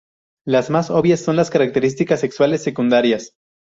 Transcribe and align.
Las 0.47 0.71
más 0.71 0.89
obvias 0.89 1.19
son 1.19 1.35
las 1.35 1.51
características 1.51 2.21
sexuales 2.21 2.63
secundarias. 2.63 3.35